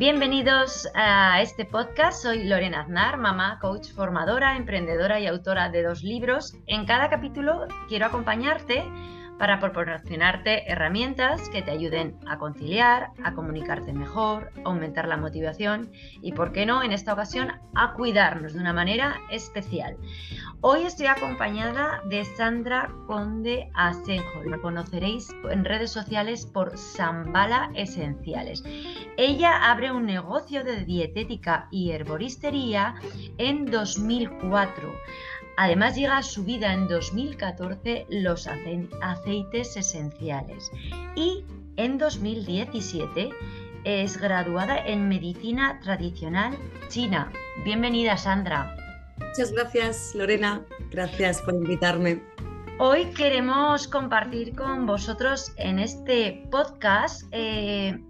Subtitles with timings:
[0.00, 2.22] Bienvenidos a este podcast.
[2.22, 6.54] Soy Lorena Aznar, mamá, coach, formadora, emprendedora y autora de dos libros.
[6.66, 8.82] En cada capítulo quiero acompañarte
[9.40, 15.90] para proporcionarte herramientas que te ayuden a conciliar, a comunicarte mejor, aumentar la motivación
[16.20, 19.96] y, por qué no, en esta ocasión, a cuidarnos de una manera especial.
[20.60, 24.42] Hoy estoy acompañada de Sandra Conde Asenjo.
[24.44, 28.62] La conoceréis en redes sociales por Zambala Esenciales.
[29.16, 32.96] Ella abre un negocio de dietética y herboristería
[33.38, 34.92] en 2004.
[35.62, 40.70] Además llega a su vida en 2014 los aceites esenciales
[41.14, 41.44] y
[41.76, 43.28] en 2017
[43.84, 46.56] es graduada en medicina tradicional
[46.88, 47.30] china.
[47.62, 48.74] Bienvenida Sandra.
[49.18, 52.22] Muchas gracias Lorena, gracias por invitarme.
[52.78, 58.02] Hoy queremos compartir con vosotros en este podcast eh,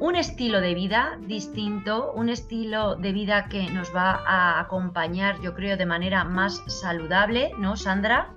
[0.00, 5.54] un estilo de vida distinto, un estilo de vida que nos va a acompañar, yo
[5.54, 8.32] creo, de manera más saludable, ¿no, Sandra?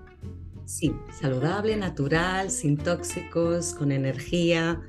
[0.65, 4.81] Sí, saludable, natural, sin tóxicos, con energía,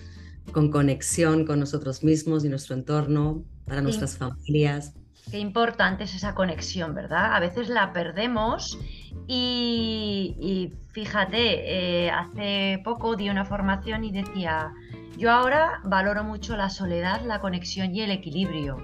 [0.52, 4.94] con conexión con nosotros mismos y nuestro entorno, para nuestras familias.
[5.30, 7.34] Qué importante es esa conexión, ¿verdad?
[7.34, 8.78] A veces la perdemos
[9.26, 14.72] y, fíjate, eh, hace poco di una formación y decía,
[15.18, 18.82] yo ahora valoro mucho la soledad, la conexión y el equilibrio,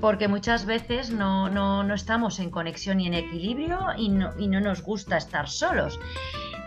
[0.00, 4.82] porque muchas veces no, estamos en conexión y en equilibrio y no, y no nos
[4.82, 5.98] gusta estar solos.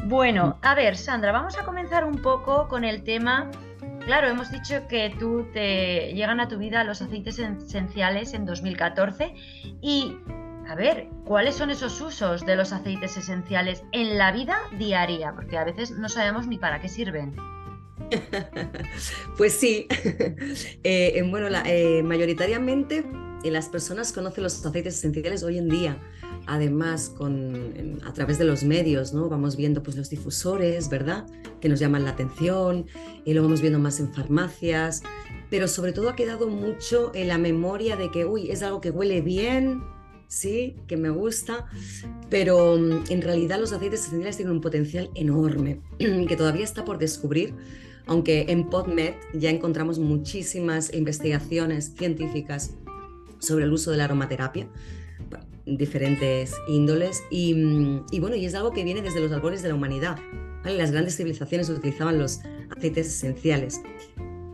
[0.06, 3.50] Bueno, a ver, Sandra, vamos a comenzar un poco con el tema
[4.06, 9.36] Claro, hemos dicho que tú te llegan a tu vida los aceites esenciales en 2014
[9.80, 10.18] y
[10.68, 15.34] a ver, ¿cuáles son esos usos de los aceites esenciales en la vida diaria?
[15.34, 17.36] Porque a veces no sabemos ni para qué sirven.
[19.38, 19.88] pues sí,
[20.84, 23.06] eh, bueno, eh, mayoritariamente
[23.44, 26.02] eh, las personas conocen los aceites esenciales hoy en día.
[26.48, 29.30] Además, con, a través de los medios, ¿no?
[29.30, 31.26] Vamos viendo pues, los difusores, ¿verdad?
[31.60, 32.88] Que nos llaman la atención,
[33.26, 35.04] y lo vamos viendo más en farmacias,
[35.52, 38.90] pero sobre todo ha quedado mucho en la memoria de que, uy, es algo que
[38.90, 39.84] huele bien,
[40.28, 41.68] sí, que me gusta,
[42.30, 46.98] pero mm, en realidad los aceites esenciales tienen un potencial enorme que todavía está por
[46.98, 47.54] descubrir
[48.06, 52.76] aunque en PodMed ya encontramos muchísimas investigaciones científicas
[53.40, 54.68] sobre el uso de la aromaterapia,
[55.66, 57.54] diferentes índoles, y,
[58.20, 60.18] bueno, y es algo que viene desde los albores de la humanidad.
[60.64, 62.40] Las grandes civilizaciones utilizaban los
[62.76, 63.82] aceites esenciales.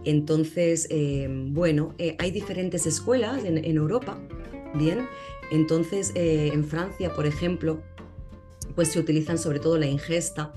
[0.06, 4.18] Entonces, eh, bueno, eh, hay diferentes escuelas en, Europa,
[4.74, 5.08] ¿bien?
[5.52, 7.82] Entonces, eh, en Francia, por ejemplo,
[8.76, 10.54] pues se utilizan sobre todo la ingesta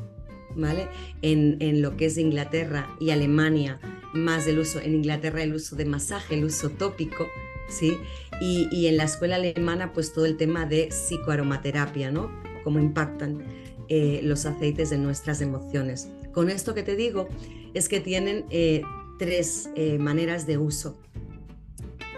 [0.56, 0.88] ¿vale?
[1.22, 3.80] En, lo que es Inglaterra y Alemania,
[4.12, 7.28] más el uso, en Inglaterra el uso de masaje, el uso tópico,
[7.68, 7.96] ¿sí?
[8.40, 12.30] Y, en la escuela alemana, pues todo el tema de psicoaromaterapia, ¿no?
[12.64, 13.42] Cómo impactan
[13.88, 16.08] eh, los aceites en nuestras emociones.
[16.32, 17.28] Con esto que te digo,
[17.74, 18.82] es que tienen eh,
[19.18, 20.98] tres eh, maneras de uso.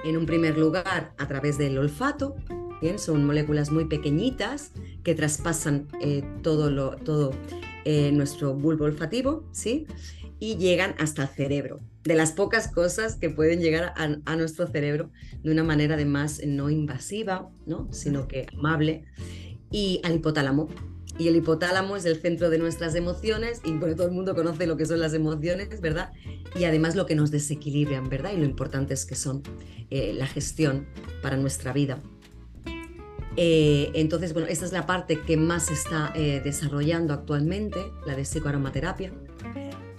[0.05, 2.37] En un primer lugar, a través del olfato,
[2.81, 2.99] ¿bien?
[2.99, 4.73] Son moléculas muy pequeñitas
[5.03, 5.89] que traspasan
[6.43, 7.33] todo, lo, todo
[7.85, 9.87] eh, nuestro bulbo olfativo, ¿sí?
[10.39, 11.81] Y llegan hasta el cerebro.
[12.05, 15.11] De las pocas cosas que pueden llegar a, nuestro cerebro
[15.43, 17.89] de una manera además no invasiva, ¿no?
[17.93, 19.05] Sino que amable.
[19.71, 20.69] Y al hipotálamo.
[21.19, 24.67] Y el hipotálamo es el centro de nuestras emociones y bueno, todo el mundo conoce
[24.67, 26.11] lo que son las emociones, ¿verdad?
[26.59, 28.33] Y además lo que nos desequilibran, ¿verdad?
[28.33, 29.43] Y lo importante es que son
[29.91, 30.87] eh, la gestión
[31.21, 32.03] para nuestra vida.
[33.37, 38.15] Eh, entonces, bueno, esta es la parte que más se está eh, desarrollando actualmente, la
[38.15, 39.13] de psicoaromaterapia.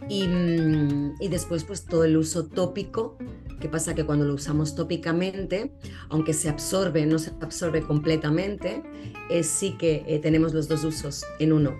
[0.09, 3.17] Y, mm, y, después, pues todo el uso tópico.
[3.59, 3.95] ¿Qué pasa?
[3.95, 5.71] Que cuando lo usamos tópicamente,
[6.09, 8.83] aunque se absorbe, no se absorbe completamente,
[9.41, 11.73] sí que eh, tenemos los dos usos en uno.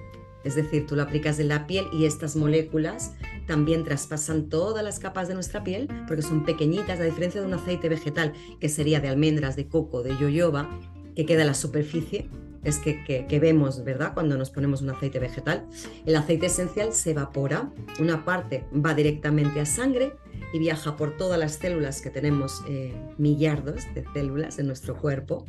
[0.44, 3.14] Es decir, tú lo aplicas en la piel y estas moléculas
[3.48, 7.54] también traspasan todas las capas de nuestra piel porque son pequeñitas, a diferencia de un
[7.54, 10.70] aceite vegetal que sería de almendras, de coco, de yoyoba,
[11.16, 12.30] que queda en la superficie,
[12.64, 14.14] es que, vemos, ¿verdad?
[14.14, 15.66] Cuando nos ponemos un aceite vegetal.
[16.06, 20.16] El aceite esencial se evapora, una parte va directamente a sangre
[20.54, 25.46] y viaja por todas las células que tenemos, eh, millardos de células en nuestro cuerpo,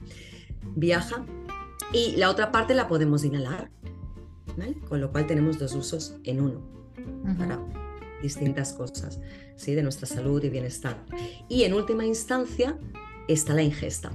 [0.74, 1.24] viaja
[1.92, 3.70] y la otra parte la podemos inhalar,
[4.88, 6.62] Con lo cual tenemos dos usos en uno
[7.38, 7.60] para
[8.22, 9.20] distintas cosas,
[9.56, 9.74] ¿sí?
[9.74, 11.04] De nuestra salud y bienestar.
[11.48, 12.78] Y en última instancia
[13.28, 14.12] está la ingesta.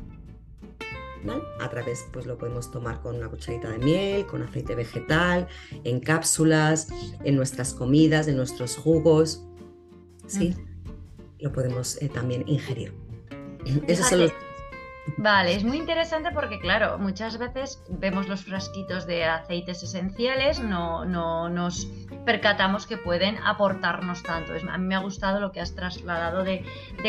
[1.60, 5.48] A través, pues lo podemos tomar con una cucharita de miel, con aceite vegetal,
[5.84, 6.88] en cápsulas,
[7.24, 9.44] en nuestras comidas, en nuestros jugos,
[10.28, 10.56] ¿sí?
[11.40, 12.94] lo podemos eh, también ingerir.
[13.88, 14.32] Esos son los
[15.18, 21.06] Vale, es muy interesante porque, claro, muchas veces vemos los frasquitos de aceites esenciales, no,
[21.06, 21.88] no nos
[22.26, 24.54] percatamos que pueden aportarnos tanto.
[24.54, 26.66] a mí me ha gustado lo que has trasladado de,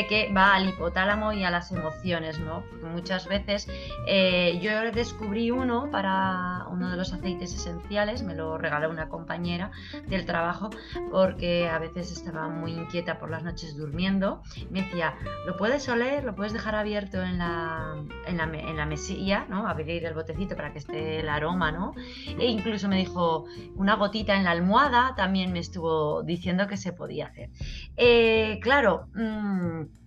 [0.09, 2.65] que va al hipotálamo y a las emociones, ¿no?
[2.91, 3.69] muchas veces
[4.07, 9.71] eh, yo descubrí uno para uno de los aceites esenciales, me lo regaló una compañera
[10.07, 10.71] del trabajo
[11.11, 14.43] porque a veces estaba muy inquieta por las noches durmiendo.
[14.71, 15.15] Me decía,
[15.47, 17.90] lo puedes oler, lo puedes dejar abierto en la
[18.27, 18.37] en
[18.77, 19.67] la, mesilla, ¿no?
[19.67, 21.93] Abrir el botecito para que esté el aroma, ¿no?
[22.27, 23.45] E incluso me dijo
[23.77, 27.51] una gotita en la almohada, también me estuvo diciendo que se podía hacer.
[27.97, 30.00] Eh, claro, mm,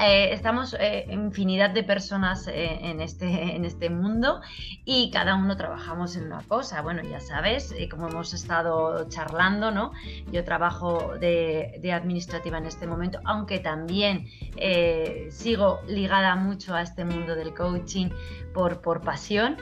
[0.00, 4.40] eh, estamos eh, infinidad de personas eh, en, este, en este mundo
[4.84, 6.82] y cada uno trabajamos en una cosa.
[6.82, 9.92] Bueno, ya sabes, como hemos estado charlando, ¿no?
[10.30, 14.28] Yo trabajo de, administrativa en este momento, aunque también
[15.30, 18.10] sigo ligada mucho a este mundo del coaching
[18.54, 19.56] por, por pasión.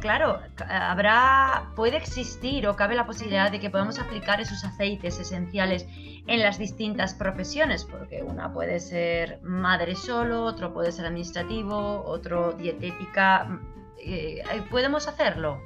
[0.00, 5.86] claro, habrá, puede existir o cabe la posibilidad de que podamos aplicar esos aceites esenciales
[6.26, 12.52] en las distintas profesiones, porque una puede ser madre solo, otro puede ser administrativo, otro
[12.52, 13.60] dietética.
[13.98, 15.60] Eh, ¿Podemos hacerlo?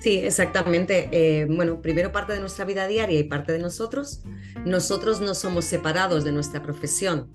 [0.00, 1.08] Sí, exactamente.
[1.12, 4.22] Eh, bueno, primero parte de nuestra vida diaria y parte de nosotros.
[4.64, 7.32] Nosotros no somos separados de nuestra profesión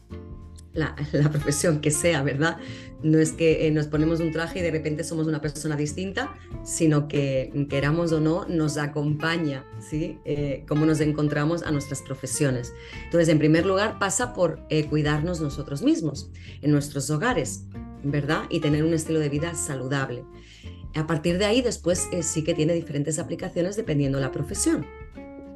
[0.77, 0.95] la,
[1.31, 2.57] profesión que sea, ¿verdad?
[3.03, 6.35] No es que eh, nos ponemos un traje y de repente somos una persona distinta,
[6.63, 10.19] sino que queramos o no, nos acompaña, ¿sí?
[10.25, 12.73] Eh, cómo nos encontramos a nuestras profesiones.
[13.05, 16.31] Entonces, en primer lugar, pasa por eh, cuidarnos nosotros mismos,
[16.61, 17.65] en nuestros hogares,
[18.03, 18.43] ¿verdad?
[18.49, 20.23] Y tener un estilo de vida saludable.
[20.95, 24.85] A partir de ahí, después sí que tiene diferentes aplicaciones dependiendo de la profesión.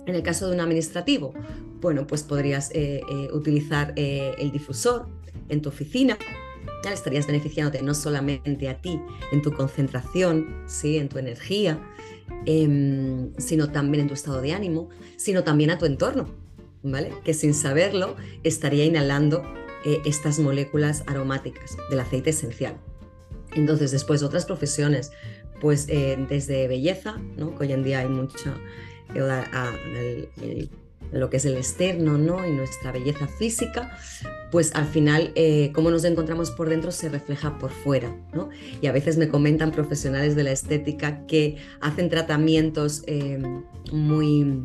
[0.06, 1.34] En el caso de un administrativo,
[1.82, 5.08] bueno, pues podrías eh, eh, utilizar eh, el difusor
[5.50, 6.18] en tu oficina.
[6.84, 9.00] Ya estarías beneficiándote no solamente a ti
[9.32, 10.98] en tu concentración, ¿sí?
[10.98, 11.80] en tu energía,
[12.46, 16.30] em, sino también en tu estado de ánimo, sino también a tu entorno,
[16.84, 17.14] ¿vale?
[17.24, 19.44] Que sin saberlo estaría inhalando
[20.06, 22.78] estas moléculas aromáticas del aceite esencial.
[23.54, 25.12] Entonces, después otras profesiones,
[25.60, 27.58] pues desde belleza, ¿no?
[27.58, 28.56] que hoy en día hay mucha
[31.12, 32.46] lo que es el externo ¿no?
[32.46, 33.98] y nuestra belleza física,
[34.52, 38.16] pues al final eh, cómo nos encontramos por dentro se refleja por fuera.
[38.34, 38.50] ¿no?
[38.82, 43.42] Y a veces me comentan profesionales de la estética que hacen tratamientos eh,
[43.92, 44.64] muy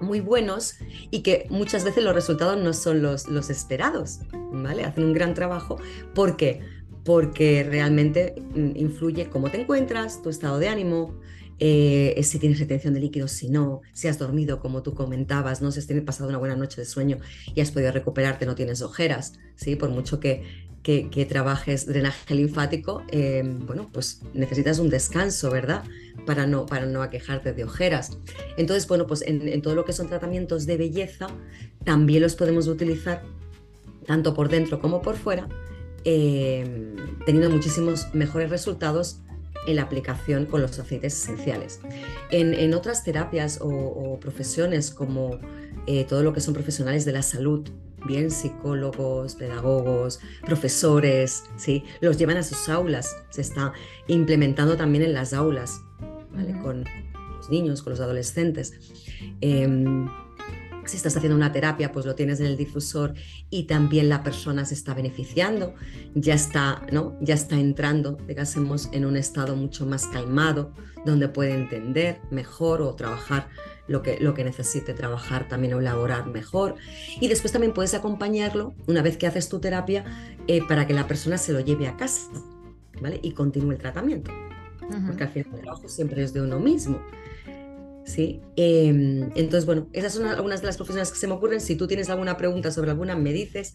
[0.00, 0.76] muy buenos
[1.10, 4.20] y que muchas veces los resultados no son los, los esperados,
[4.50, 4.84] ¿vale?
[4.84, 5.76] Hacen un gran trabajo.
[6.14, 6.60] ¿Por qué?
[7.04, 11.14] Porque realmente mm, influye cómo te encuentras, tu estado de ánimo,
[11.62, 15.70] eh, si tienes retención de líquidos, si no, si has dormido, como tú comentabas, ¿no?
[15.70, 17.18] si has pasado una buena noche de sueño
[17.54, 19.76] y has podido recuperarte, no tienes ojeras, ¿sí?
[19.76, 20.42] por mucho que,
[20.82, 25.84] que, trabajes drenaje linfático, em, bueno, pues necesitas un descanso, ¿verdad?
[26.24, 28.16] Para no, para no aquejarte de ojeras.
[28.56, 31.26] Entonces, bueno, pues en, todo lo que son tratamientos de belleza,
[31.84, 33.22] también los podemos utilizar
[34.06, 35.46] tanto por dentro como por fuera,
[36.04, 36.96] em,
[37.26, 39.20] teniendo muchísimos mejores resultados
[39.66, 41.80] en la aplicación con los aceites esenciales.
[42.30, 45.38] En, otras terapias o, profesiones como
[45.86, 47.68] eh, todo lo que son profesionales de la salud,
[48.06, 51.84] bien psicólogos, pedagogos, profesores, ¿sí?
[52.00, 53.72] los llevan a sus aulas, se está
[54.06, 55.82] implementando también en las aulas,
[56.62, 56.84] con
[57.36, 58.72] los niños, con los adolescentes.
[59.40, 60.08] Em,
[60.90, 63.14] si estás haciendo una terapia, pues lo tienes en el difusor
[63.48, 65.74] y también la persona se está beneficiando,
[66.14, 67.16] ya está, ¿no?
[67.20, 70.72] Ya está entrando, digamos, en un estado mucho más calmado,
[71.06, 73.48] donde puede entender mejor o trabajar
[73.86, 76.74] lo que, lo que necesite trabajar también o elaborar mejor.
[77.20, 80.04] Y después también puedes acompañarlo una vez que haces tu terapia
[80.46, 82.22] eh, para que la persona se lo lleve a casa,
[83.00, 83.20] ¿vale?
[83.22, 84.32] Y continúe el tratamiento.
[85.06, 87.00] Porque al final el trabajo siempre es de uno mismo.
[88.04, 88.40] ¿Sí?
[88.56, 91.60] Em, entonces, bueno, esas son algunas de las profesiones que se me ocurren.
[91.60, 93.74] Si tú tienes alguna pregunta sobre alguna, me dices.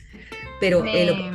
[0.60, 1.32] Pero eh,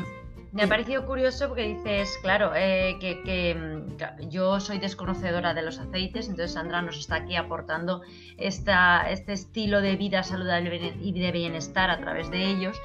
[0.53, 0.63] me...
[0.63, 6.29] ha parecido curioso porque dices, claro, eh, que, mm, yo soy desconocedora de los aceites,
[6.29, 8.03] entonces Sandra nos está aquí aportando
[8.37, 12.77] esta, este estilo de vida saludable y de bienestar a través de ellos.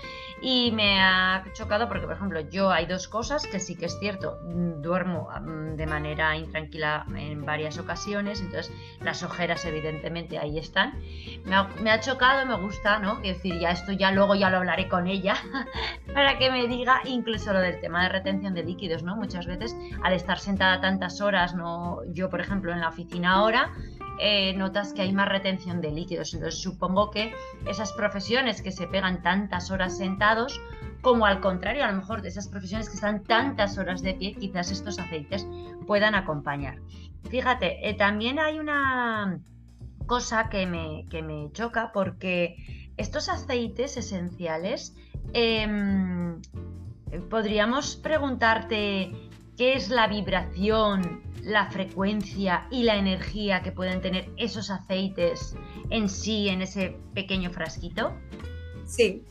[0.41, 3.97] Y me ha chocado porque, por ejemplo, yo hay dos cosas que sí que es
[3.99, 10.59] cierto, mm, duermo mm, de manera intranquila en varias ocasiones, entonces las ojeras evidentemente ahí
[10.59, 10.99] están.
[11.45, 13.21] Me ha, me ha chocado, me gusta, ¿no?
[13.21, 15.35] Quiero decir, ya esto ya luego ya lo hablaré con ella
[16.13, 19.15] para que me diga incluso lo del tema de retención de líquidos, ¿no?
[19.15, 23.71] Muchas veces al estar sentada tantas horas, no, yo por ejemplo en la oficina ahora,
[24.19, 26.33] eh, notas que hay más retención de líquidos.
[26.33, 27.33] Entonces supongo que
[27.67, 30.59] esas profesiones que se pegan tantas horas sentados,
[31.01, 34.33] como al contrario, a lo mejor de esas profesiones que están tantas horas de pie,
[34.33, 35.47] quizás estos aceites
[35.85, 36.79] puedan acompañar.
[37.29, 39.39] Fíjate, eh, también hay una
[40.05, 42.55] cosa que me, que me choca porque
[42.97, 44.95] estos aceites esenciales,
[45.33, 46.41] em,
[47.29, 49.11] podríamos preguntarte
[49.57, 55.55] qué es la vibración, la frecuencia y la energía que pueden tener esos aceites
[55.89, 58.13] en sí, en ese pequeño frasquito.
[58.85, 59.23] Sí.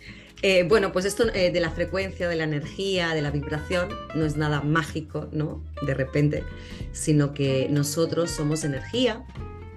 [0.43, 4.27] Eh, bueno, pues esto eh, de la frecuencia, de la energía, de la vibración, no
[4.27, 5.65] es nada mágico, ¿no?
[5.87, 6.45] De repente,
[6.93, 9.25] sino que nosotros somos energía,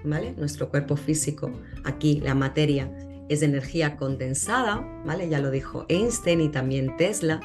[0.03, 0.33] ¿vale?
[0.35, 1.51] Nuestro cuerpo físico,
[1.85, 2.91] aquí la materia,
[3.29, 5.29] es energía condensada, ¿vale?
[5.29, 7.39] Ya lo dijo Einstein y también Tesla,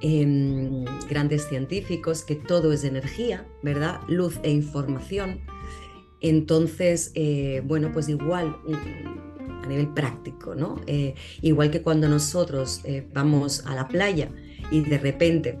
[0.00, 4.00] em, grandes científicos, que todo es energía, ¿verdad?
[4.08, 5.40] Luz e información.
[6.20, 8.56] Entonces, eh, bueno, pues igual
[9.62, 10.80] a nivel práctico, ¿no?
[10.86, 14.30] Eh, igual que cuando nosotros eh, vamos a la playa
[14.70, 15.58] y de repente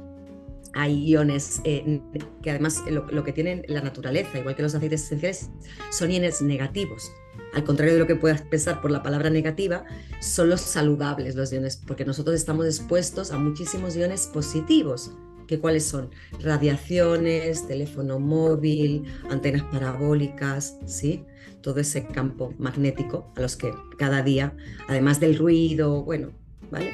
[0.74, 5.50] hay iones que además lo, lo, que tienen la naturaleza, igual que los aceites esenciales,
[5.90, 7.10] son iones negativos
[7.56, 9.86] al contrario de lo que puedas pensar por la palabra negativa,
[10.20, 15.12] son los saludables los iones, porque nosotros estamos expuestos a muchísimos iones positivos.
[15.46, 16.10] ¿Que ¿Cuáles son?
[16.38, 21.24] Radiaciones, teléfono móvil, antenas parabólicas, ¿sí?
[21.62, 24.54] Todo ese campo magnético a los que cada día,
[24.86, 26.32] además del ruido, bueno,
[26.70, 26.92] ¿vale?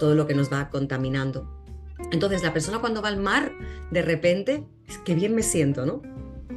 [0.00, 1.46] Todo lo que nos va contaminando.
[2.12, 3.52] Entonces, la persona cuando va al mar,
[3.90, 4.64] de repente,
[5.04, 6.00] qué bien me siento, ¿no?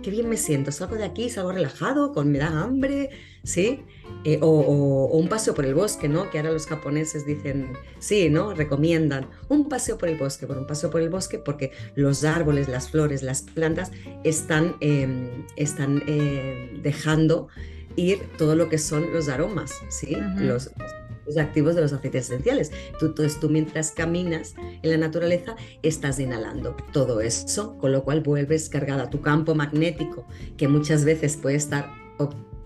[0.02, 3.10] Qué bien me siento, salgo de aquí, salgo relajado, con me da hambre,
[3.44, 3.84] ¿sí?
[4.24, 6.30] Eh, o, un paseo por el bosque, ¿no?
[6.30, 8.54] Que ahora los japoneses dicen, sí, ¿no?
[8.54, 12.68] Recomiendan un paseo por el bosque, por un paseo por el bosque porque los árboles,
[12.68, 13.92] las flores, las plantas
[14.24, 17.48] están, em, están eh, dejando
[17.96, 20.16] ir todo lo que son los aromas, ¿sí?
[20.38, 20.72] los,
[21.38, 22.72] activos de los aceites esenciales.
[23.00, 28.70] Tú, tú mientras caminas en la naturaleza estás inhalando todo eso, con lo cual vuelves
[28.70, 30.26] cargada tu campo magnético,
[30.58, 31.90] que muchas veces puede estar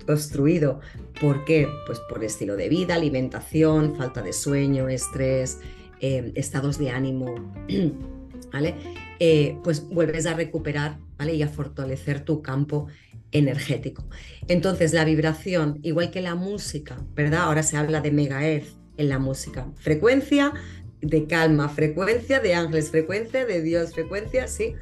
[0.08, 0.80] obstruido.
[1.20, 1.68] ¿Por qué?
[1.86, 5.60] Pues por estilo de vida, alimentación, falta de sueño, estrés,
[6.02, 7.36] em, estados de ánimo,
[8.54, 8.76] ¿vale?
[9.20, 11.36] Eh, pues vuelves a recuperar, ¿vale?
[11.36, 12.88] Y a fortalecer tu campo
[13.38, 14.06] energético.
[14.48, 17.42] Entonces, la vibración, igual que la música, ¿verdad?
[17.42, 19.68] Ahora se habla de megahertz en la música.
[19.76, 20.54] Frecuencia
[21.02, 24.74] de calma, frecuencia de ángeles, frecuencia de Dios, frecuencia, sí.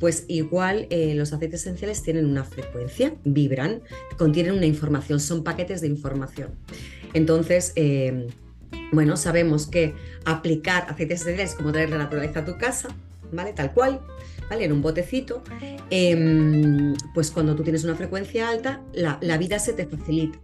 [0.00, 3.82] Pues igual eh, los aceites esenciales tienen una frecuencia, vibran,
[4.16, 6.50] contienen una información, son paquetes de información.
[7.12, 8.28] Entonces, eh,
[8.92, 12.88] bueno, sabemos que aplicar aceites esenciales es como traer la naturaleza a tu casa,
[13.32, 13.52] ¿vale?
[13.52, 14.00] Tal cual,
[14.48, 14.64] ¿vale?
[14.64, 15.42] En un botecito,
[15.90, 20.38] em, pues cuando tú tienes una frecuencia alta, la, vida se te facilita.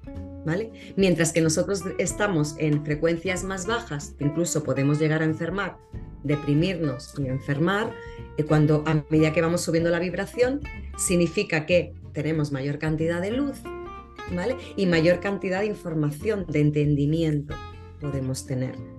[0.46, 0.92] ¿Vale?
[0.96, 5.78] Mientras que nosotros estamos en frecuencias más bajas, incluso podemos llegar a enfermar,
[6.22, 7.90] deprimirnos y enfermar,
[8.36, 10.60] eh, cuando a medida que vamos subiendo la vibración,
[10.98, 13.56] significa que tenemos mayor cantidad de luz,
[14.36, 14.56] ¿vale?
[14.76, 17.54] Y mayor cantidad de información, de entendimiento
[17.98, 18.93] podemos tener.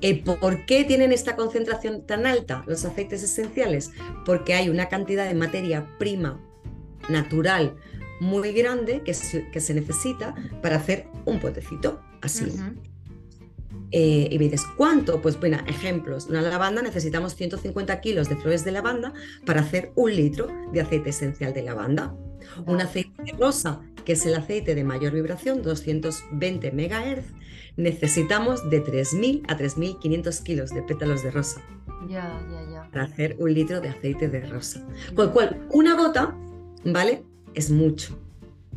[0.00, 3.90] Eh, ¿Por qué tienen esta concentración tan alta los aceites esenciales?
[4.24, 6.40] Porque hay una cantidad de materia prima
[7.08, 7.74] natural
[8.20, 12.52] muy grande que se, que se necesita para hacer un potecito así.
[13.90, 15.20] Eh, y me dices, ¿cuánto?
[15.20, 16.26] Pues bueno, ejemplos.
[16.26, 19.12] Una lavanda necesitamos 150 kilos de flores de lavanda
[19.44, 22.14] para hacer un litro de aceite esencial de lavanda.
[22.66, 27.26] Un aceite rosa, que es el aceite de mayor vibración, 220 MHz,
[27.76, 31.60] necesitamos de 3.000 a 3.500 kilos de pétalos de rosa.
[32.08, 32.88] Ya, ya, ya.
[32.90, 34.86] Para hacer un litro de aceite de rosa.
[35.14, 36.34] Con lo cual, una gota,
[36.84, 37.22] ¿vale?
[37.54, 38.18] Es mucho.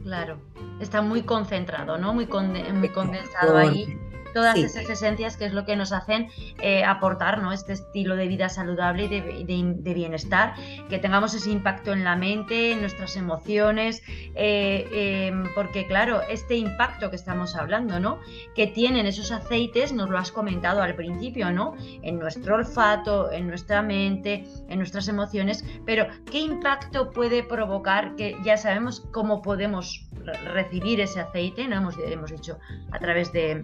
[0.03, 0.37] Claro,
[0.79, 2.13] está muy concentrado, ¿no?
[2.13, 3.97] Muy, muy condensado ahí
[4.35, 6.27] todas esas esencias que es lo que nos hacen
[6.59, 7.53] eh, aportar ¿no?
[7.53, 10.55] este estilo de vida saludable y de, bienestar,
[10.89, 14.03] que tengamos ese impacto en la mente, en nuestras emociones,
[14.35, 18.19] eh, em, porque claro, este impacto que estamos hablando, ¿no?
[18.55, 21.73] que tienen esos aceites, nos lo has comentado al principio, ¿no?
[22.01, 28.35] en nuestro olfato, en nuestra mente, en nuestras emociones, pero ¿qué impacto puede provocar que
[28.43, 30.09] ya sabemos cómo podemos
[30.53, 31.77] recibir ese aceite, ¿no?
[31.77, 32.59] hemos, hemos dicho
[32.91, 33.63] a través de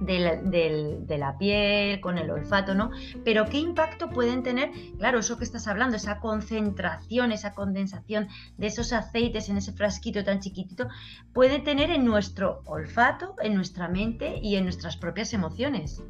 [0.00, 2.90] de la, piel, con el olfato, ¿no?
[3.24, 8.66] Pero ¿qué impacto pueden tener, claro, eso que estás hablando, esa concentración, esa condensación de
[8.66, 10.88] esos aceites en ese frasquito tan chiquitito,
[11.32, 16.02] puede tener en nuestro olfato, en nuestra mente y en nuestras propias emociones?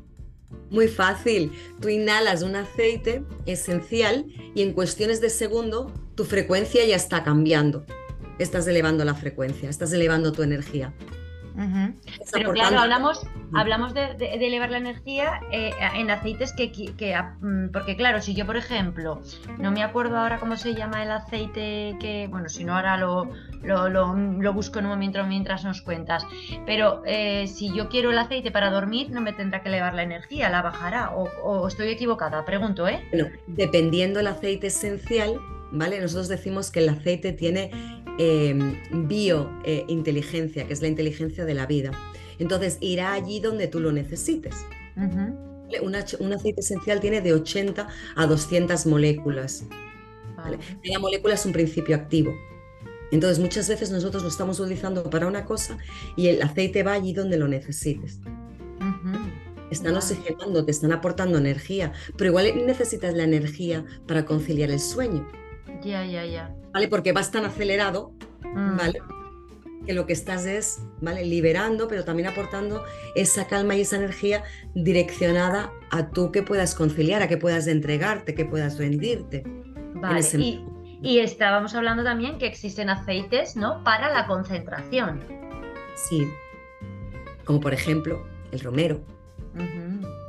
[0.71, 1.53] Muy fácil.
[1.81, 7.85] Tú inhalas un aceite esencial y en cuestiones de segundo tu frecuencia ya está cambiando.
[8.39, 10.95] estás elevando la frecuencia, estás elevando tu energía.
[12.33, 16.69] Pero claro, hablamos, hablamos de, elevar la energía eh, en aceites que,
[17.41, 19.21] mm, Porque claro, si yo, por ejemplo,
[19.59, 22.29] no me acuerdo ahora cómo se llama el aceite que...
[22.31, 23.29] Bueno, si no, ahora lo,
[23.63, 26.25] lo, busco en un momento mientras nos cuentas.
[26.65, 30.03] Pero eh, si yo quiero el aceite para dormir, no me tendrá que elevar la
[30.03, 31.11] energía, la bajará.
[31.15, 33.05] O, estoy equivocada, pregunto, ¿eh?
[33.11, 35.39] Bueno, dependiendo el aceite esencial,
[35.73, 36.01] ¿vale?
[36.01, 37.71] Nosotros decimos que el aceite tiene
[38.21, 38.75] Em,
[39.07, 41.93] biointeligencia, que es la inteligencia de la vida.
[42.41, 44.57] Entonces irá allí donde tú lo necesites.
[44.97, 45.95] un
[46.33, 49.65] aceite esencial tiene de 80 a 200 moléculas.
[50.37, 52.35] Cada molécula es un principio activo.
[53.13, 55.79] Entonces muchas veces nosotros lo estamos utilizando para una cosa
[56.17, 58.19] y el aceite va allí donde lo necesites.
[59.71, 65.25] Están oxigenando, te están aportando energía, pero igual necesitas la energía para conciliar el sueño.
[65.83, 66.55] Ya, ya, ya.
[66.73, 66.89] ¿Vale?
[66.89, 68.77] Porque vas tan acelerado, mm.
[68.77, 69.01] ¿vale?
[69.87, 71.25] Que lo que estás es, ¿vale?
[71.25, 74.45] Liberando, pero también aportando esa calma y esa energía
[74.75, 79.45] direccionada a tú que puedas conciliar, a que puedas entregarte, que puedas rendirte.
[79.95, 80.21] Vale.
[81.01, 83.85] Y, estábamos hablando también que existen aceites, ¿no?
[83.85, 85.21] Para la concentración.
[85.95, 86.29] Sí.
[87.45, 89.01] Como por ejemplo el romero.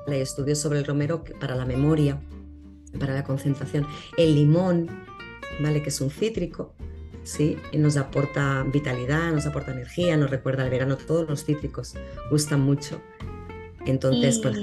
[0.07, 2.19] Hay estudios sobre el romero para la memoria,
[2.99, 3.87] para la concentración.
[4.17, 4.89] El limón,
[5.59, 5.81] ¿vale?
[5.81, 6.73] Que es un cítrico,
[7.23, 7.57] ¿sí?
[7.71, 10.97] Y nos aporta vitalidad, nos aporta energía, nos recuerda el verano.
[10.97, 11.95] Todos los cítricos
[12.29, 13.01] gustan mucho.
[13.85, 14.57] Entonces, pues,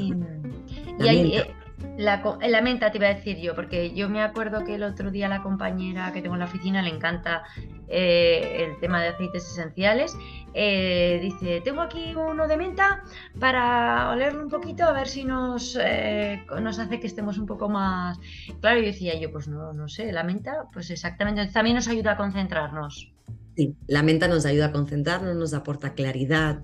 [1.99, 5.29] la, menta te iba a decir yo, porque yo me acuerdo que el otro día
[5.29, 7.45] la compañera que tengo en la oficina le encanta
[7.89, 10.17] eh, el tema de aceites esenciales.
[10.55, 13.03] Eh, dice, tengo aquí uno de menta
[13.39, 17.69] para olerlo un poquito a ver si nos, eh, nos hace que estemos un poco
[17.69, 18.19] más...
[18.61, 22.13] Claro, yo decía yo, pues no, no sé, la menta, pues exactamente, también nos ayuda
[22.13, 23.13] a concentrarnos.
[23.57, 26.61] Sí, la menta nos ayuda a concentrarnos, nos aporta claridad,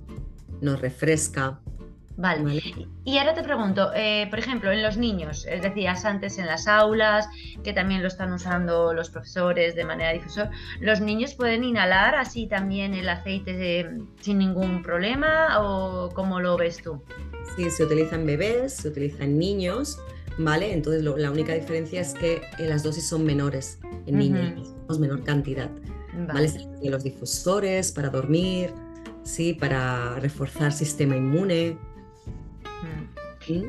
[0.60, 1.60] nos refresca,
[2.16, 2.62] Vale.
[3.04, 6.68] Y ahora te pregunto, eh, por ejemplo, en los niños, es decías antes en las
[6.68, 7.26] aulas,
[7.64, 12.46] que también lo están usando los profesores de manera difusor, ¿los niños pueden inhalar así
[12.46, 17.02] también el aceite sin ningún problema o cómo lo ves tú?
[17.56, 19.98] Sí, se utilizan bebés, se utilizan niños,
[20.38, 20.72] ¿vale?
[20.72, 25.70] Entonces la única diferencia es que eh, las dosis son menores en niños, menor cantidad,
[26.28, 26.50] ¿vale?
[26.82, 28.70] Los difusores para dormir,
[29.22, 31.78] sí, para reforzar sistema inmune,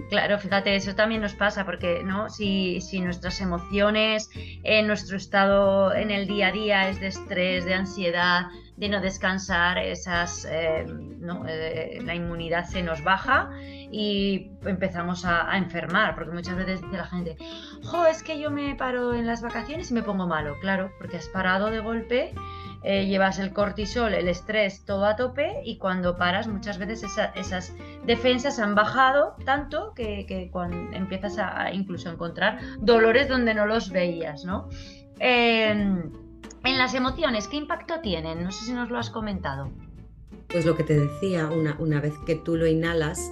[0.10, 2.30] Claro, fíjate, eso también nos pasa, porque ¿no?
[2.30, 4.30] si, si nuestras emociones,
[4.86, 9.78] nuestro estado en el día a día es de estrés, de ansiedad, de no descansar,
[9.78, 10.86] esas, eh,
[11.48, 16.98] eh, la inmunidad se nos baja y empezamos a, a, enfermar, porque muchas veces dice
[16.98, 17.38] la gente,
[17.84, 21.18] jo, es que yo me paro en las vacaciones y me pongo malo, claro, porque
[21.18, 22.34] has parado de golpe
[22.84, 27.04] eh, llevas el cortisol, el estrés todo a tope y cuando paras muchas veces
[27.36, 27.74] esas
[28.06, 34.44] defensas han bajado tanto que, cuando empiezas a, incluso encontrar dolores donde no los veías,
[34.44, 34.68] ¿no?
[35.20, 36.12] Em,
[36.66, 38.44] en las emociones, ¿qué impacto tienen?
[38.44, 39.72] No sé si nos lo has comentado.
[40.48, 43.32] Pues lo que te decía, una, una vez que tú lo inhalas,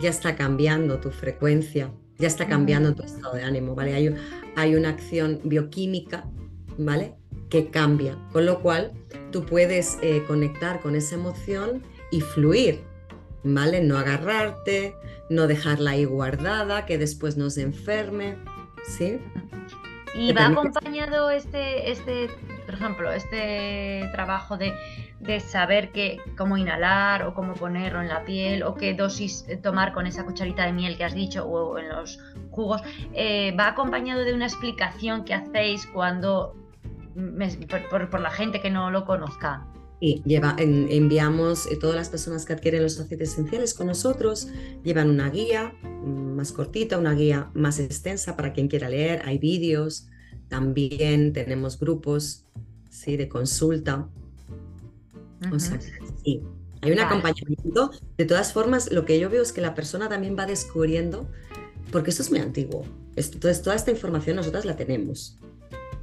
[0.00, 3.94] ya está cambiando tu frecuencia, ya está cambiando tu estado de ánimo, ¿vale?
[3.94, 4.14] Hay,
[4.56, 6.24] hay una acción bioquímica,
[6.78, 7.14] ¿vale?
[7.48, 8.92] Que cambia, con lo cual
[9.30, 12.82] tú puedes eh, conectar con esa emoción y fluir,
[13.44, 13.80] ¿vale?
[13.80, 14.94] No agarrarte,
[15.30, 18.36] no dejarla ahí guardada, que después nos enferme,
[18.84, 19.18] ¿sí?
[20.14, 22.30] Y va acompañado este, este,
[22.64, 24.72] por ejemplo, este trabajo de,
[25.40, 29.92] saber que, cómo inhalar o cómo ponerlo en la piel o qué dosis eh, tomar
[29.92, 32.18] con esa cucharita de miel que has dicho o en los
[32.50, 32.80] jugos,
[33.12, 36.54] eh, va acompañado de una explicación que hacéis cuando
[38.10, 39.66] por, la gente que no lo conozca.
[39.98, 44.48] Y lleva, enviamos eh, todas las personas que adquieren los aceites esenciales con nosotros,
[44.84, 49.38] llevan una guía mm, más cortita, una guía más extensa para quien quiera leer, hay
[49.38, 50.08] vídeos,
[50.48, 52.44] también tenemos grupos
[52.90, 53.16] ¿sí?
[53.16, 54.08] de consulta.
[55.52, 55.78] O sea,
[56.22, 56.42] sí,
[56.82, 57.90] hay un acompañamiento.
[58.18, 61.28] De todas formas, lo que yo veo es que la persona también va descubriendo,
[61.90, 62.84] porque esto es muy antiguo.
[63.16, 65.38] Entonces, toda esta información nosotras la tenemos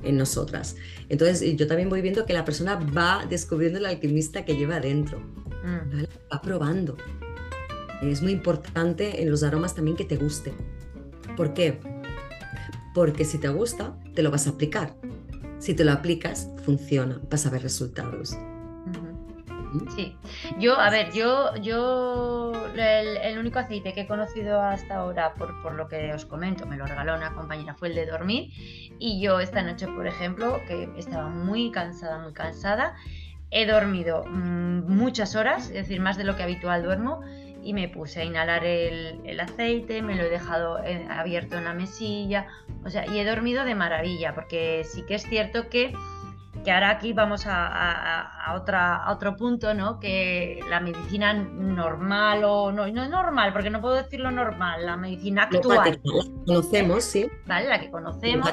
[0.04, 0.76] en nosotras.
[1.10, 5.20] Entonces yo también voy viendo que la persona va descubriendo el alquimista que lleva adentro,
[5.20, 6.04] mm.
[6.32, 6.98] va probando.
[8.02, 10.54] Es muy importante en los aromas también que te guste.
[11.38, 11.80] ¿Por qué?
[12.94, 14.96] Porque si te gusta, te lo vas a aplicar.
[15.60, 18.38] Si te lo aplicas, funciona, vas a ver resultados.
[19.96, 20.18] Sí,
[20.60, 25.74] yo, a ver, yo, yo el, único aceite que he conocido hasta ahora, por, por,
[25.74, 28.52] lo que os comento, me lo regaló una compañera, fue el de dormir.
[29.00, 32.96] Y yo esta noche, por ejemplo, que estaba muy cansada, muy cansada,
[33.50, 37.22] he dormido mm, muchas horas, es decir, más de lo que habitual duermo,
[37.64, 41.74] y me puse a inhalar el, aceite, me lo he dejado eh, abierto en la
[41.74, 42.48] mesilla,
[42.84, 45.94] o sea, y he dormido de maravilla, porque sí que es cierto que,
[46.64, 50.00] que ahora aquí vamos a, otra, otro punto, ¿no?
[50.00, 55.44] Que la medicina normal o no, no normal, porque no puedo decirlo normal, la medicina
[55.44, 56.00] actual.
[56.04, 57.30] La conocemos, sí.
[57.46, 57.70] ¿Vale?
[57.70, 58.50] La que conocemos.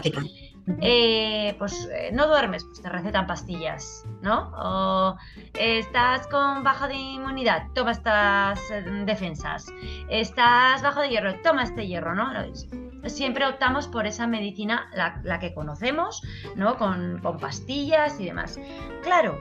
[0.80, 4.52] Eh, pues eh, no duermes, pues te recetan pastillas, ¿no?
[4.56, 5.16] O
[5.58, 9.66] estás con baja de inmunidad, toma estas eh, defensas.
[10.08, 12.30] Estás bajo de hierro, toma este hierro, ¿no?
[13.06, 16.22] Siempre optamos por esa medicina, la, que conocemos,
[16.54, 16.76] ¿no?
[16.76, 18.58] Con, con pastillas y demás.
[19.02, 19.38] Claro,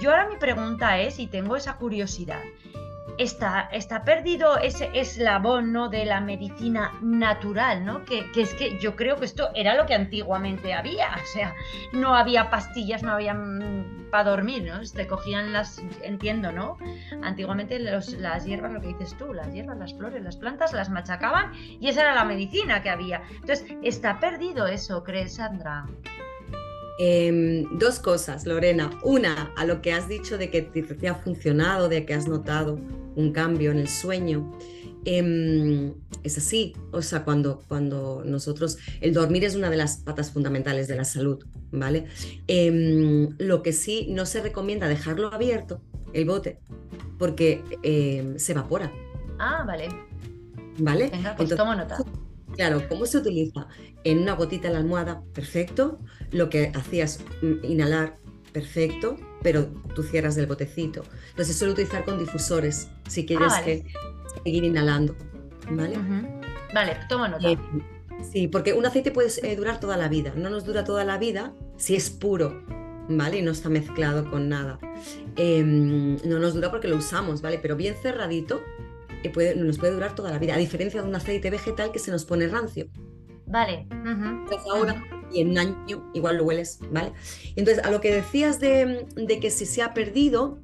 [0.00, 2.42] yo ahora mi pregunta es, y tengo esa curiosidad,
[3.18, 5.88] está, está perdido ese eslabón ¿no?
[5.88, 8.04] de la medicina natural, ¿no?
[8.04, 11.54] Que, es que yo creo que esto era lo que antiguamente había, o sea,
[11.92, 14.84] no había pastillas, no había mm, para dormir, ¿no?
[14.84, 16.76] Se cogían las, entiendo, ¿no?
[17.22, 21.52] Antiguamente las hierbas, lo que dices tú, las hierbas, las flores, las plantas, las machacaban
[21.54, 23.22] y esa era la medicina que había.
[23.30, 25.86] Entonces, está perdido eso, ¿crees, Sandra?
[26.98, 28.90] Em, dos cosas, Lorena.
[29.02, 32.78] Una, a lo que has dicho de que te ha funcionado, de que has notado
[33.16, 34.56] un cambio en el sueño.
[35.04, 40.30] Em, es así, o sea, cuando, cuando nosotros, el dormir es una de las patas
[40.30, 42.06] fundamentales de la salud, ¿vale?
[42.46, 45.80] Em, lo que sí no se recomienda dejarlo abierto,
[46.12, 46.58] el bote,
[47.18, 47.62] porque
[48.36, 48.92] se evapora.
[49.38, 49.88] Ah, vale.
[50.78, 51.10] ¿Vale?
[51.10, 51.98] Venga, pues tomo nota.
[52.54, 53.66] Claro, ¿cómo se utiliza?
[54.04, 55.98] En una gotita en la almohada, perfecto.
[56.30, 58.16] Lo que hacías, mm, inhalar,
[58.52, 61.02] perfecto, pero tú cierras el botecito.
[61.30, 63.84] Entonces suelo utilizar con difusores si quieres ah, que
[64.44, 65.16] seguir inhalando.
[65.70, 65.96] ¿Vale?
[66.72, 67.50] Vale, toma nota.
[67.50, 67.58] Eh,
[68.32, 70.32] sí, porque un aceite puede eh, durar toda la vida.
[70.36, 72.62] No nos dura toda la vida si es puro,
[73.08, 73.38] ¿vale?
[73.38, 74.78] Y no está mezclado con nada.
[75.36, 77.58] Em, no nos dura porque lo usamos, ¿vale?
[77.58, 78.60] Pero bien cerradito
[79.30, 82.10] puede, nos puede durar toda la vida, a diferencia de un aceite vegetal que se
[82.10, 82.88] nos pone rancio.
[83.46, 83.86] Vale.
[84.70, 85.02] ahora
[85.34, 87.12] y en un año igual lo hueles, ¿vale?
[87.56, 89.06] Entonces, a lo que decías de,
[89.40, 90.58] que si se ha perdido,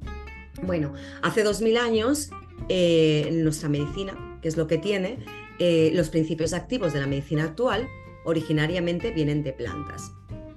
[0.63, 2.31] bueno, hace 2000 años
[2.69, 5.17] eh, nuestra medicina, que es lo que tiene,
[5.59, 7.87] eh, los principios activos de la medicina actual
[8.23, 10.11] originariamente vienen de plantas,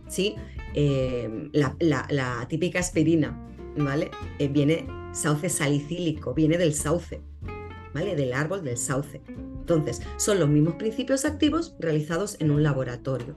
[0.09, 0.37] ¿sí?
[0.75, 4.11] Eh, la, típica aspirina, ¿vale?
[4.51, 7.23] viene sauce salicílico, viene del sauce,
[7.95, 8.17] ¿vale?
[8.17, 9.23] Del árbol del sauce.
[9.29, 13.37] Entonces, son los mismos principios activos realizados en un laboratorio.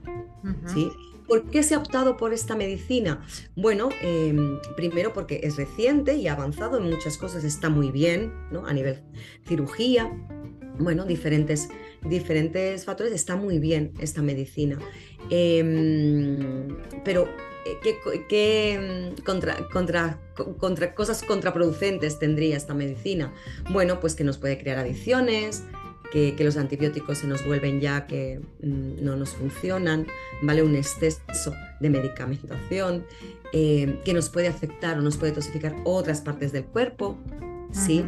[0.66, 0.90] ¿sí?
[1.26, 3.20] ¿Por qué se ha optado por esta medicina?
[3.54, 8.32] Bueno, em, primero porque es reciente y ha avanzado en muchas cosas, está muy bien,
[8.50, 8.66] ¿no?
[8.66, 9.02] A nivel
[9.46, 10.10] cirugía,
[10.78, 11.68] bueno, diferentes,
[12.02, 14.78] diferentes factores, está muy bien esta medicina.
[15.28, 17.28] Em, pero,
[17.64, 17.78] eh,
[18.28, 20.18] ¿qué, em, contra, contra,
[20.58, 23.32] contra, cosas contraproducentes tendría esta medicina?
[23.70, 25.64] Bueno, pues que nos puede crear adicciones,
[26.10, 30.06] que, los antibióticos se nos vuelven ya que mm, no nos funcionan,
[30.42, 30.62] ¿vale?
[30.62, 33.04] Un exceso de medicamentación
[33.52, 37.18] eh, que nos puede afectar o nos puede tosificar otras partes del cuerpo,
[37.72, 38.04] ¿sí?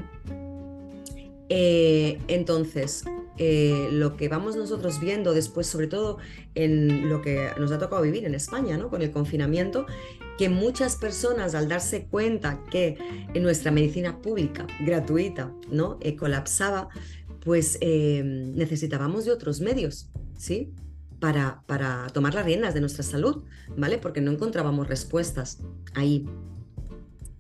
[1.49, 3.05] Eh, entonces,
[3.43, 6.19] eh, lo que vamos nosotros viendo después, sobre todo
[6.55, 8.91] en lo que nos ha tocado vivir en España, ¿no?
[8.91, 9.87] Con el confinamiento,
[10.37, 12.99] que muchas personas al darse cuenta que
[13.33, 15.99] en nuestra medicina pública, gratuita, ¿no?
[16.19, 16.91] colapsaba,
[17.43, 20.75] pues em, necesitábamos de otros medios, ¿sí?
[21.19, 23.97] Para, para tomar las riendas de nuestra salud, ¿vale?
[23.97, 25.63] Porque no encontrábamos respuestas
[25.95, 26.27] ahí.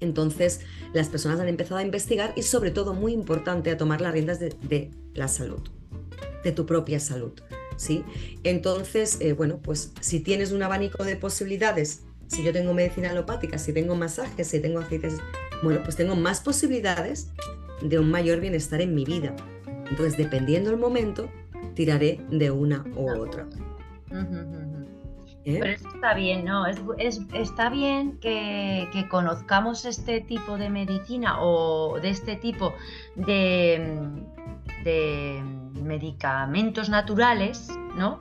[0.00, 0.60] Entonces,
[0.94, 4.40] las personas han empezado a investigar y sobre todo, muy importante, a tomar las riendas
[4.40, 5.60] de, la salud,
[6.44, 7.32] de tu propia salud,
[7.76, 8.04] ¿sí?
[8.44, 13.58] Entonces, eh, bueno, pues si tienes un abanico de posibilidades, si yo tengo medicina alopática,
[13.58, 15.16] si tengo masajes, si tengo aceites,
[15.62, 17.30] bueno, pues tengo más posibilidades
[17.82, 19.34] de un mayor bienestar en mi vida,
[19.90, 21.28] entonces, dependiendo el momento,
[21.74, 23.46] tiraré de una u otra.
[25.44, 25.58] ¿Eh?
[25.60, 26.66] Pero eso está bien, ¿no?
[26.66, 32.74] Es, está bien que, conozcamos este tipo de medicina o de este tipo
[33.16, 33.98] de,
[34.84, 35.42] de
[35.90, 38.18] medicamentos naturales, ¿no?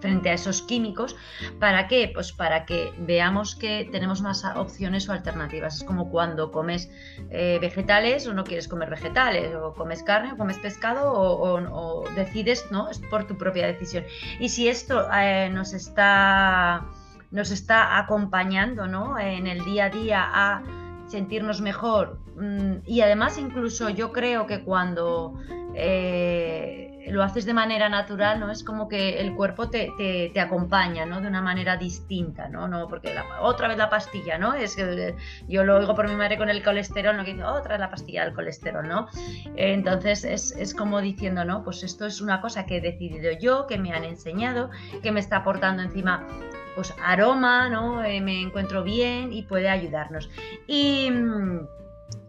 [0.00, 1.16] frente a esos químicos.
[1.58, 2.10] ¿Para qué?
[2.12, 5.76] Pues para que veamos que tenemos más opciones o alternativas.
[5.76, 6.90] Es como cuando comes
[7.30, 12.70] eh, vegetales o no quieres comer vegetales, o comes carne o comes pescado o, decides,
[12.70, 12.90] ¿no?
[12.90, 14.04] Es por tu propia decisión.
[14.38, 16.84] Y si esto eh, nos está
[17.32, 19.18] nos está acompañando ¿no?
[19.18, 20.62] en el día a día a
[21.08, 22.18] sentirnos mejor.
[22.36, 25.34] Mm, y además incluso yo creo que cuando
[25.78, 28.50] eh, lo haces de manera natural, ¿no?
[28.50, 31.20] Es como que el cuerpo te, te, acompaña, ¿no?
[31.20, 32.66] De una manera distinta, ¿no?
[32.66, 34.54] no porque otra vez la pastilla, ¿no?
[34.54, 35.14] Es que
[35.46, 37.24] yo lo oigo por mi madre con el colesterol, ¿no?
[37.24, 39.06] Que dice, otra vez la pastilla del colesterol, ¿no?
[39.54, 41.62] Entonces es, es como diciendo, ¿no?
[41.62, 44.70] Pues esto es una cosa que he decidido yo, que me han enseñado,
[45.02, 46.26] que me está aportando encima
[46.74, 48.04] pues aroma, ¿no?
[48.04, 50.28] Eh, me encuentro bien y puede ayudarnos.
[50.66, 51.66] Y mm,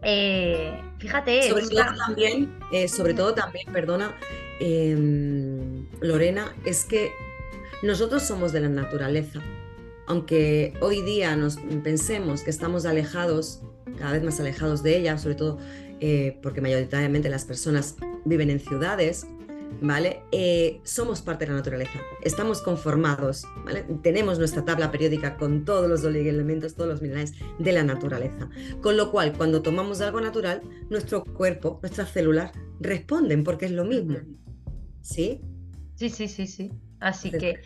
[0.02, 1.48] eh, fíjate.
[1.48, 4.16] Sobre todo también, eh, sobre todo también, perdona,
[4.60, 7.10] em, Lorena, es que
[7.82, 9.40] nosotros somos de la naturaleza.
[10.06, 13.60] Aunque hoy día nos pensemos que estamos alejados,
[13.98, 15.58] cada vez más alejados de ella, sobre todo
[16.42, 19.26] porque mayoritariamente las personas viven en ciudades,
[19.80, 20.22] ¿vale?
[20.32, 23.84] Eh, somos parte de la naturaleza, estamos conformados, ¿vale?
[24.02, 28.48] Tenemos nuestra tabla periódica con todos los elementos, todos los minerales de la naturaleza.
[28.80, 33.84] Con lo cual, cuando tomamos algo natural, nuestro cuerpo, nuestras células responden porque es lo
[33.84, 34.18] mismo.
[35.00, 35.40] ¿Sí?
[35.94, 36.72] Sí, sí, sí, sí.
[37.00, 37.60] Así que,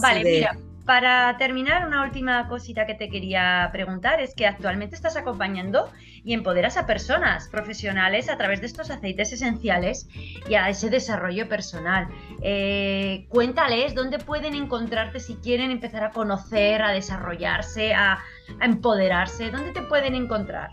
[0.00, 5.16] vale, mira, para terminar, una última cosita que te quería preguntar es que actualmente estás
[5.16, 5.90] acompañando
[6.24, 10.06] y empoderas a personas profesionales a través de estos aceites esenciales
[10.48, 12.06] y a ese desarrollo personal.
[12.40, 18.20] Eh, cuéntales dónde pueden encontrarte si quieren empezar a conocer, a desarrollarse, a,
[18.62, 19.50] empoderarse.
[19.50, 20.70] ¿Dónde te pueden encontrar?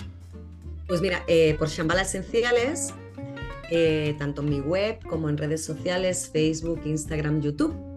[0.88, 2.94] Pues mira, eh, por Shambhala Esenciales,
[3.72, 7.93] eh, tanto en mi web como en redes sociales, Facebook, Instagram, YouTube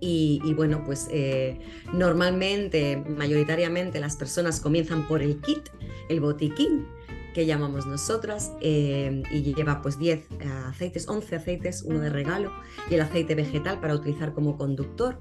[0.00, 1.58] y, bueno, pues eh,
[1.92, 5.68] normalmente, mayoritariamente, las personas comienzan por el kit,
[6.08, 6.86] el botiquín,
[7.34, 10.24] que llamamos nosotras, eh, y lleva pues 10 eh,
[10.66, 12.52] aceites, 11 aceites, uno de regalo,
[12.90, 15.20] y el aceite vegetal para utilizar como conductor.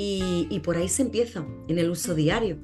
[0.00, 2.58] Y, por ahí se empieza, en el uso diario.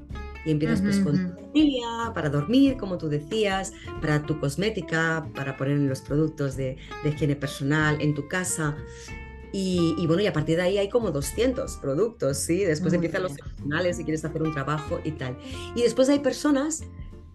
[0.46, 5.57] Y empiezas pues con tu familia, para dormir, como tú decías, para tu cosmética, para
[5.57, 8.76] poner los productos de, de higiene personal en tu casa.
[9.57, 12.64] Y, bueno, y a partir de ahí hay como 200 productos, ¿sí?
[12.64, 15.38] Después empiezan los personales si quieres hacer un trabajo y tal.
[15.77, 16.83] Y después hay personas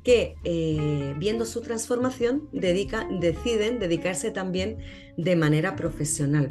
[0.04, 4.80] que eh, viendo su transformación dedica, deciden dedicarse también
[5.16, 6.50] de manera profesional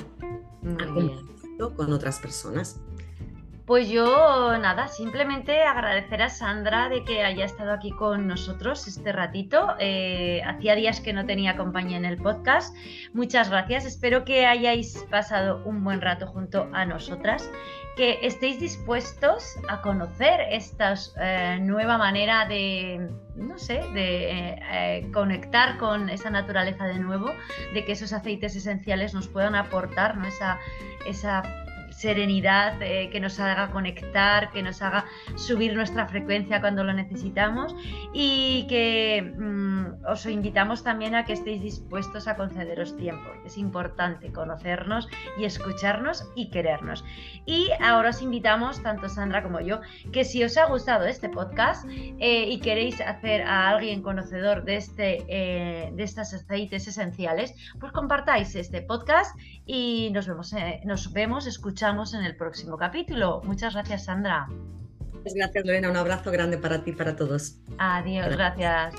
[0.79, 2.81] a con otras personas.
[3.69, 9.13] Pues yo, nada, simplemente agradecer a Sandra de que haya estado aquí con nosotros este
[9.13, 9.75] ratito.
[9.79, 12.75] Eh, hacía días que no tenía compañía en el podcast.
[13.13, 13.85] Muchas gracias.
[13.85, 17.51] Espero que hayáis pasado un buen rato junto a nosotras,
[17.95, 25.77] que estéis dispuestos a conocer esta eh, nueva manera de, no sé, de eh, conectar
[25.77, 27.35] con esa naturaleza de nuevo,
[27.75, 30.27] de que esos aceites esenciales nos puedan aportar ¿no?
[30.27, 30.59] esa,
[31.07, 31.43] esa
[31.99, 37.75] serenidad, eh, que nos haga conectar, que nos haga subir nuestra frecuencia cuando lo necesitamos
[38.13, 43.29] y que mm, os invitamos también a que estéis dispuestos a concederos tiempo.
[43.45, 45.09] Es importante conocernos
[45.39, 47.05] y escucharnos y querernos.
[47.47, 49.81] Y ahora os invitamos, tanto Sandra como yo,
[50.13, 54.77] que si os ha gustado este podcast eh, y queréis hacer a alguien conocedor de,
[54.77, 61.47] este, eh, de estos aceites esenciales, pues compartáis este podcast y nos vemos, nos vemos,
[61.89, 63.41] escuchamos en el próximo capítulo.
[63.45, 64.47] Muchas gracias, Sandra.
[65.15, 65.91] Muchas gracias, Lorena.
[65.91, 67.61] Un abrazo grande para ti y para todos.
[67.79, 68.95] Adiós, gracias.